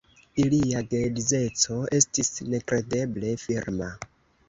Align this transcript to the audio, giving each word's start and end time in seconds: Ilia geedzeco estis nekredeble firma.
Ilia 0.43 0.81
geedzeco 0.93 1.79
estis 2.01 2.35
nekredeble 2.57 3.39
firma. 3.47 3.97